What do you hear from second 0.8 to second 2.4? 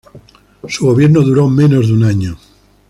gobierno duró menos de un año.